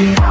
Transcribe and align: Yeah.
Yeah. 0.00 0.29